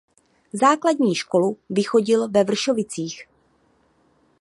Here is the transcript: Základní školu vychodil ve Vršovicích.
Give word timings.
Základní 0.53 1.15
školu 1.15 1.57
vychodil 1.69 2.29
ve 2.29 2.43
Vršovicích. 2.43 3.27